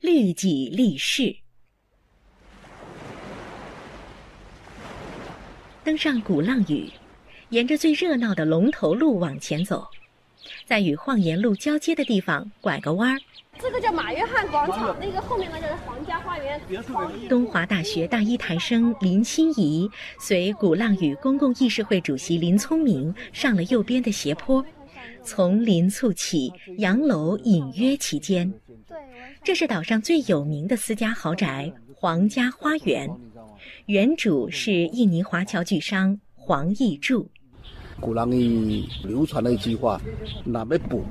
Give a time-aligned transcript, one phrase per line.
[0.00, 1.36] 绿己立誓。
[5.84, 6.90] 登上鼓浪屿，
[7.50, 9.86] 沿着最热闹的龙头路往前走，
[10.64, 13.20] 在与晃岩路交接的地方拐个弯儿。
[13.58, 16.58] 这个叫马约翰广场，那个后面那个皇家花园。
[17.28, 24.64] 东华大学大一台生林心怡随鼓浪屿公共议事会主席林聪明上了右边的斜坡，
[25.22, 28.50] 从林簇起，洋楼隐约其间。
[29.42, 33.08] 这是岛上最有名的私家豪宅——皇家花园。
[33.86, 37.28] 原主是印尼华侨巨商黄义柱。
[38.00, 40.00] 古浪屿流传了一句话
[40.44, 41.04] ：“哪边补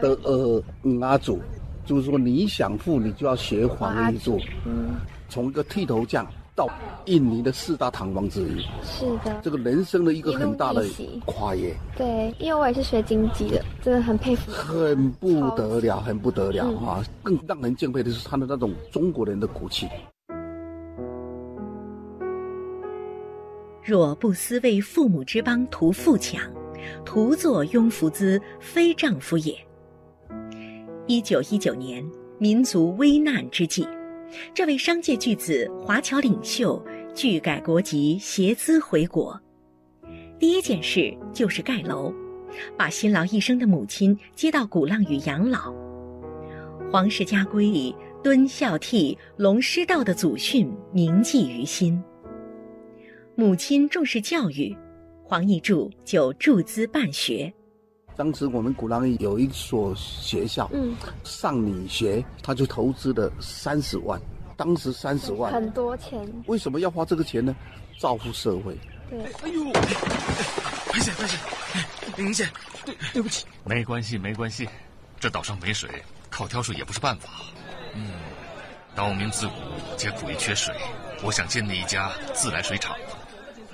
[0.00, 0.62] 的呃
[1.00, 1.40] 阿祖，
[1.84, 4.40] 就是说你想富，你就要学黄义柱。
[4.64, 4.94] 嗯，
[5.28, 6.24] 从一个剃头匠
[6.56, 6.68] 到
[7.04, 8.64] 印尼的四大唐王之一。
[8.82, 10.84] 是的，这个人生的一个很大的
[11.24, 11.72] 跨越。
[11.96, 14.50] 对，因为我也是学经济的，真的很佩服。
[14.50, 17.04] 很不得了，很不得了啊！
[17.22, 19.86] 更让人敬佩的是他的那种中国人的骨气。
[23.84, 26.42] 若不思为父母之邦图富强，
[27.04, 29.54] 徒作庸夫资，非丈夫也。
[31.06, 32.04] 一九一九年，
[32.38, 33.86] 民族危难之际，
[34.54, 39.40] 这位商界巨子、华侨领袖拒改国籍，携资回国。
[40.38, 42.12] 第一件事就是盖楼，
[42.76, 45.74] 把辛劳一生的母亲接到鼓浪屿养老。
[46.90, 52.02] 皇室家规里敦孝悌、隆师道的祖训铭记于心。
[53.34, 54.76] 母亲重视教育，
[55.22, 57.52] 黄义柱就注资办学。
[58.16, 64.20] 当时我们鼓浪屿有一所学校，嗯，上女学，他就投资了三十万。
[64.56, 66.26] 当时三十万很多钱。
[66.46, 67.54] 为什么要花这个钱呢？
[67.98, 68.74] 造福社会。
[69.10, 69.22] 对。
[69.42, 69.64] 哎呦，
[70.94, 71.38] 危险危险！
[72.16, 72.48] 林姐，
[72.86, 73.44] 对对不起。
[73.64, 74.66] 没关系没关系，
[75.20, 75.90] 这岛上没水，
[76.30, 77.28] 靠挑水也不是办法。
[77.94, 78.12] 嗯，
[78.94, 79.52] 岛民自古
[79.98, 80.74] 皆苦于缺水，
[81.22, 82.96] 我想建立一家自来水厂。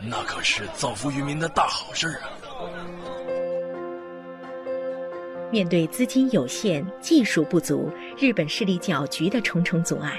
[0.04, 2.26] 那可是造福渔民的大好事啊！
[5.52, 10.18] 面对资金有限、技术不足、日本势力搅局的重重阻碍，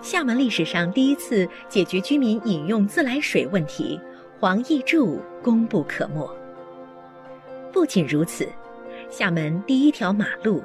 [0.00, 4.00] 厦门历史上第一次解决居民饮用自来水问题，
[4.38, 6.30] 黄义柱功不可没。
[7.72, 8.48] 不仅如此，
[9.10, 10.62] 厦门第一条马路、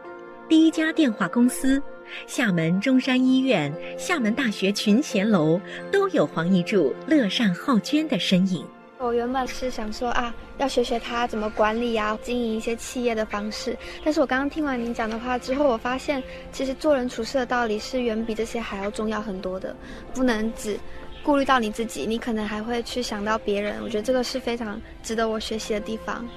[0.47, 1.81] 第一家电话公司。
[2.25, 5.61] 厦门中山医院、厦门大学群贤楼
[5.91, 8.65] 都有黄义柱乐善好捐的身影。
[9.01, 13.77] 我原本是想说啊，要学学他怎么管理啊，经营一些企业的方式。
[14.03, 16.21] 但是我刚刚听完您讲的话之后，我发现
[16.51, 19.73] 其实做人处事的道理是远比这些还要重要很多的。
[20.13, 20.77] 不能只
[21.23, 23.81] 顾虑到你自己，你可能还会去想到别人。
[23.81, 26.27] 我觉得这个是非常值得我学习的地方。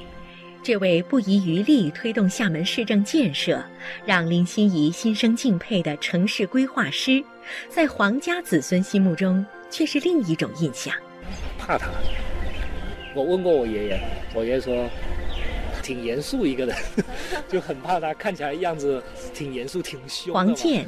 [0.62, 3.60] 这位不遗余力推动厦门市政建设，
[4.06, 7.24] 让林心怡心生敬佩的城市规划师，
[7.68, 10.94] 在皇家子孙心目中却是另一种印象。
[11.58, 11.88] 怕他？
[13.14, 14.00] 我问过我爷爷，
[14.34, 14.88] 我爷爷说
[15.82, 16.76] 挺严肃一个人，
[17.48, 19.02] 就很怕他，看起来样子
[19.34, 20.32] 挺严肃、挺凶。
[20.32, 20.86] 黄健，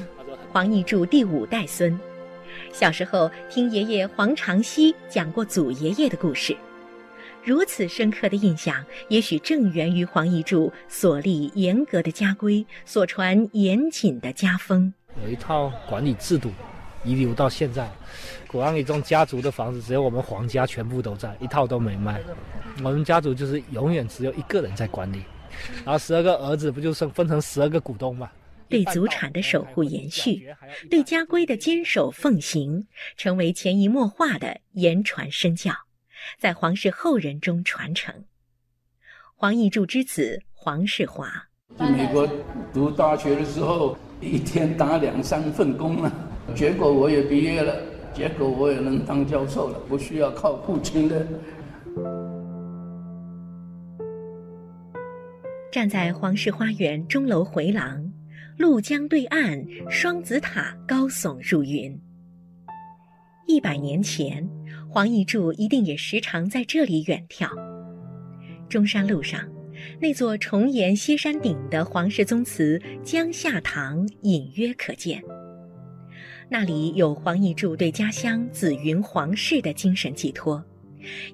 [0.53, 1.99] 黄义柱第五代孙，
[2.73, 6.57] 小时候听爷爷黄长熙讲过祖爷爷的故事。
[7.43, 14.95] 如此深刻的印象，也许正源于黄义柱所立严格的家规，所传严谨的家风。
[15.23, 16.51] 有一套管理制度，
[17.04, 17.91] 遗留到现在。
[18.47, 22.20] 古浪屿中家族的房子，只有我们皇家全部都在，一套都没卖。
[22.78, 25.22] 我们家族就是永远只有一个人在管理，
[25.84, 28.31] 然后十二个儿子不就是分成十二个股东吗？
[28.69, 30.48] 对祖产的守护延续，
[30.88, 35.72] 对家规的坚守奉行，成为潜移默化的言传身教。
[36.38, 38.14] 在皇室后人中传承。
[39.37, 41.28] 黄义柱之子黄世华，
[41.76, 42.26] 在美国
[42.72, 46.12] 读大学的时候，一天打两三份工啊，
[46.53, 47.81] 结果我也毕业了，
[48.12, 51.25] 结果我也能当教授了，不需要靠父亲的。
[55.71, 58.12] 站在皇室花园钟楼回廊，
[58.59, 62.00] 鹭江对岸，双子塔高耸入云。
[63.46, 64.49] 一百年前。
[64.87, 67.49] 黄义柱一定也时常在这里远眺。
[68.69, 69.41] 中山路上，
[70.00, 75.20] 那座重檐歇山顶的皇室宗祠江夏堂隐约可见。
[76.49, 80.62] 那里有黄义柱对家乡紫云皇室的精神寄托，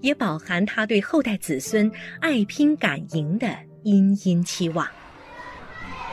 [0.01, 1.91] 也饱含他对后代子孙
[2.21, 3.49] 爱拼敢赢的
[3.83, 4.87] 殷殷期望。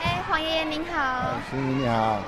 [0.02, 1.32] 哎，黄爷爷您好。
[1.50, 2.22] 叔叔你好。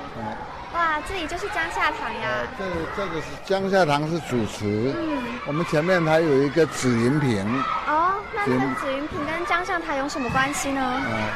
[0.73, 2.47] 哇，这里就是江夏堂呀！
[2.57, 2.65] 这
[2.95, 7.45] 这个是江夏堂是主祠，嗯，我们前面还有一个紫云亭。
[7.87, 11.01] 哦，那这个紫云亭跟江夏堂有什么关系呢？
[11.05, 11.27] 嗯，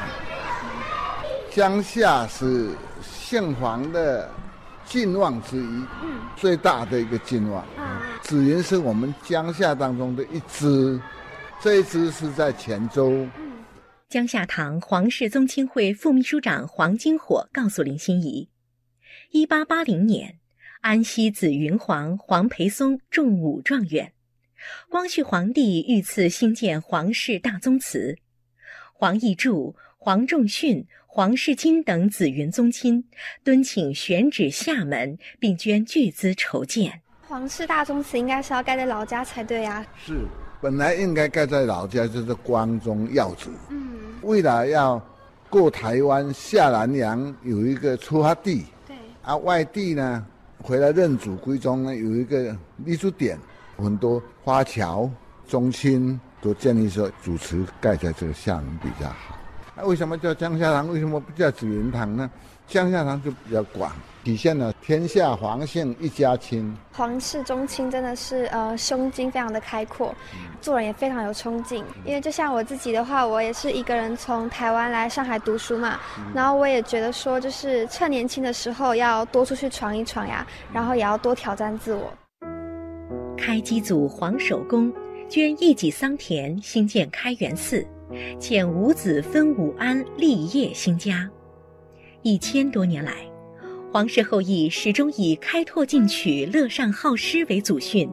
[1.51, 2.69] 江夏是
[3.01, 4.29] 姓黄的
[4.85, 7.61] 近望之一，嗯，最大的一个近望。
[7.75, 10.99] 啊，紫云是我们江夏当中的一支，
[11.61, 13.27] 这一支是在泉州。
[14.07, 18.49] 江夏堂黄氏宗亲会副秘书长黄金火告诉林心怡，
[19.31, 20.37] 一八八零年，
[20.81, 24.13] 安西紫云皇黄培松中武状元，
[24.89, 28.17] 光绪皇帝御赐兴建皇室大宗祠，
[28.93, 33.03] 黄义柱、黄仲训、黄世钦等紫云宗亲
[33.43, 37.01] 敦请选址厦门，并捐巨资筹建。
[37.27, 39.83] 皇室大宗祠应该是要盖在老家才对啊。
[39.97, 40.19] 是，
[40.61, 43.49] 本来应该盖在老家，就是光宗耀祖。
[43.69, 43.97] 嗯。
[44.21, 45.03] 为了要
[45.49, 48.63] 过台湾下南洋，有一个出发地。
[48.85, 48.95] 对。
[49.23, 50.23] 啊，外地呢，
[50.59, 52.55] 回来认祖归宗呢，有一个
[52.85, 53.39] 立足点，
[53.75, 55.09] 很多花侨
[55.47, 59.35] 宗亲都建议说，主持盖在这个厦门比较好。
[59.77, 60.87] 那为什么叫江夏堂？
[60.87, 62.29] 为什么不叫紫云堂呢？
[62.67, 63.91] 江夏堂就比较广。
[64.23, 70.15] 体现了天下皇姓一家亲，皇室宗亲真的是呃胸襟非常的开阔，
[70.59, 71.83] 做人也非常有冲劲。
[72.03, 75.99] 因为就像我自己的话，我也是一个人从台湾来上海读书嘛，
[76.33, 82.11] 然后我也觉得说，就是趁年轻的时候要多出去闯一闯呀，然后也要多挑战自我。
[83.37, 84.91] 开基祖黄守恭
[85.29, 87.85] 捐一己桑田兴建开元寺，
[88.39, 91.29] 遣五子分武安立业兴家，
[92.21, 93.13] 一千多年来。
[93.91, 98.09] 皇室后裔始终以开拓进取、乐善好施为祖训，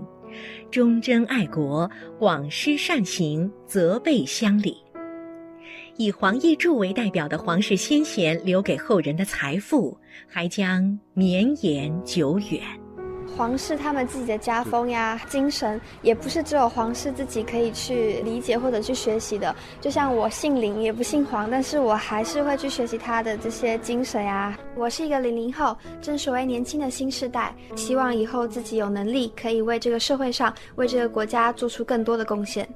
[0.70, 4.76] 忠贞爱国、广施善行、泽备乡里。
[5.98, 9.96] 以黄义柱为代表的皇室先贤留给后人的财富，
[10.26, 12.81] 还将绵延久远。
[13.36, 19.54] 皇室他们自己的家风呀、精神，也不是只有皇室自己可以去理解或者去学习的。
[19.80, 24.56] 就像我姓林，也不姓黄，但是我还是会去学习他的这些精神呀。
[24.76, 32.68] 我是一个零零后，正所谓年轻的新时代，希望以后自己有能力，可以为这个社会上、为这个国家做出更多的贡献。